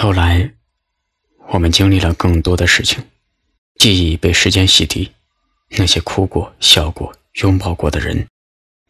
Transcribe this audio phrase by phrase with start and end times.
[0.00, 0.48] 后来，
[1.48, 3.02] 我们经历了更多的事情，
[3.80, 5.08] 记忆被时间洗涤，
[5.70, 7.12] 那些哭过、笑过、
[7.42, 8.24] 拥抱过的人，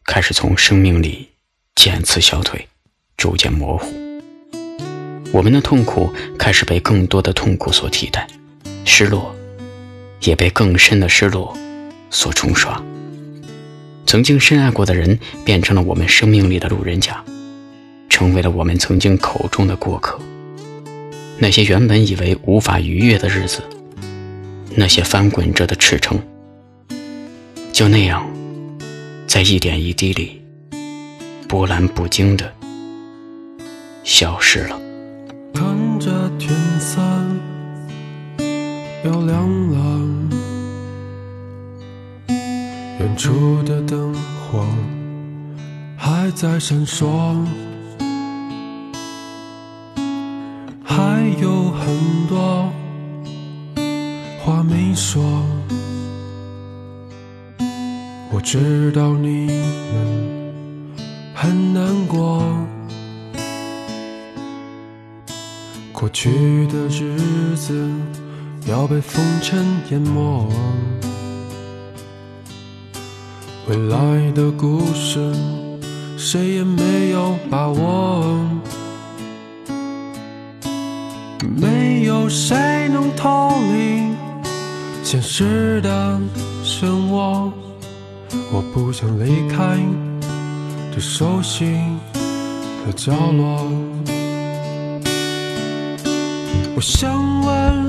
[0.05, 1.27] 开始从生命里
[1.73, 2.67] 渐次消退，
[3.17, 3.91] 逐渐模糊。
[5.33, 8.27] 我们的痛苦开始被更多的痛苦所替代，
[8.85, 9.35] 失落
[10.21, 11.57] 也被更深的失落
[12.11, 12.79] 所冲刷。
[14.05, 17.25] 曾经深爱过的人，变成了我们生命里的路人甲，
[18.09, 20.21] 成为了我们曾经口中的过客。
[21.41, 23.63] 那些原本以为无法逾越的日子，
[24.75, 26.19] 那些翻滚着的赤诚，
[27.71, 28.25] 就那样，
[29.25, 30.41] 在一点一滴里，
[31.47, 32.51] 波澜不惊的
[34.03, 34.77] 消失了。
[35.53, 35.63] 看
[35.97, 36.99] 着天色
[39.05, 40.07] 要亮了，
[42.99, 44.65] 远处的灯火
[45.95, 47.07] 还在闪烁。
[55.11, 55.23] 说，
[58.31, 60.93] 我知道你们
[61.33, 62.43] 很难过。
[65.91, 66.29] 过去
[66.67, 67.17] 的日
[67.55, 67.89] 子
[68.67, 70.47] 要被风尘淹没，
[73.67, 75.33] 未来的故事
[76.19, 78.47] 谁也没有把握。
[81.59, 83.48] 没有谁能逃
[85.11, 86.19] 现实的
[86.63, 87.51] 漩涡，
[88.51, 89.75] 我不想离开
[90.93, 91.79] 这熟悉
[92.85, 93.67] 的角落。
[96.75, 97.87] 我想问，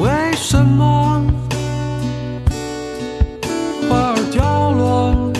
[0.00, 1.20] 为什么
[3.88, 5.32] 花儿凋落，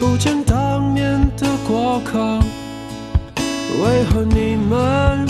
[0.00, 2.40] 不见当年的过客？
[3.82, 5.26] 为何你们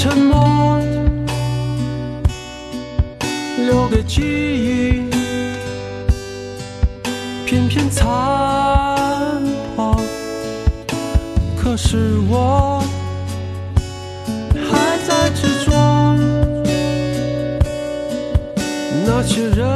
[0.00, 0.78] 沉默？
[3.66, 5.10] 留给记忆，
[7.44, 8.06] 偏偏残
[9.74, 10.00] 破。
[11.60, 12.80] 可是我
[14.70, 15.72] 还在执着，
[19.04, 19.66] 那些人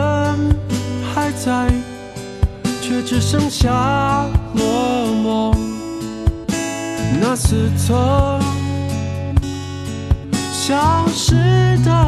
[1.12, 1.68] 还在，
[2.80, 4.24] 却只剩下
[4.54, 4.62] 落
[5.24, 5.52] 寞。
[7.20, 8.40] 那似曾
[10.64, 11.34] 消失
[11.84, 12.01] 的，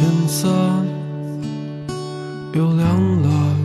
[0.00, 0.48] 天色
[2.54, 3.56] 又亮了，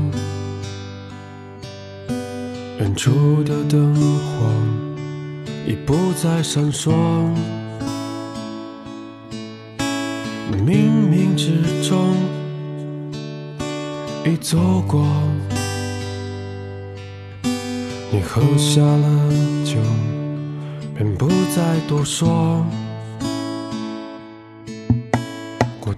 [2.78, 4.52] 远处的灯火
[5.66, 6.92] 已不再闪烁，
[10.52, 12.14] 冥冥之中
[14.26, 15.08] 已走过，
[18.12, 19.30] 你喝下了
[19.64, 19.78] 酒，
[20.94, 22.66] 便不再多说。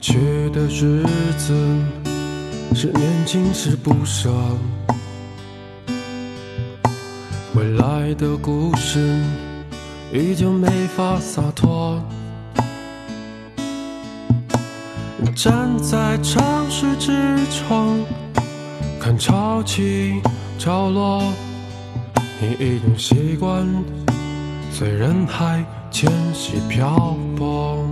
[0.09, 1.03] 去的日
[1.37, 1.53] 子
[2.73, 4.31] 是年轻时不舍，
[7.53, 9.21] 未来的故事
[10.13, 12.01] 依旧没法洒脱。
[15.35, 17.11] 站在城市之
[17.51, 17.99] 窗，
[19.01, 20.21] 看潮起
[20.57, 21.21] 潮落，
[22.39, 23.67] 你已经习惯
[24.71, 27.85] 随人海迁徙漂泊。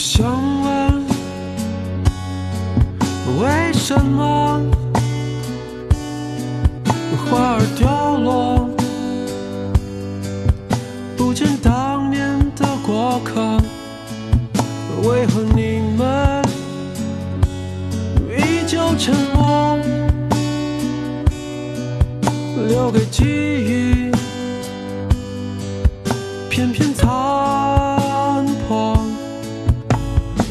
[0.00, 0.24] 我想
[0.62, 1.04] 问，
[3.38, 4.58] 为什么
[7.28, 8.66] 花儿凋落，
[11.18, 13.60] 不见当年的过客？
[15.06, 16.42] 为何你们
[18.26, 19.76] 依旧沉默，
[22.66, 24.10] 留给记忆，
[26.48, 27.06] 片片残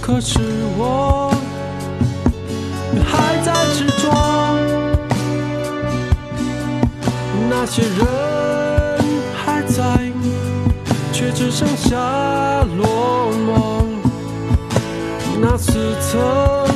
[0.10, 0.40] 可是
[0.76, 1.32] 我
[3.06, 4.10] 还在执着
[7.48, 8.08] 那些人
[9.36, 10.12] 还在
[11.14, 11.96] 却只剩下
[12.76, 13.86] 落寞。
[15.40, 16.69] 那次曾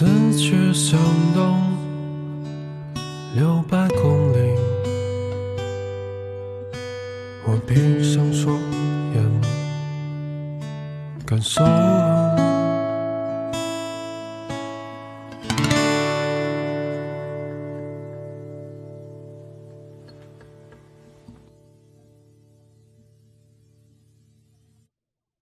[0.00, 0.98] 此去向
[1.34, 1.60] 东
[3.36, 4.49] 六百公里，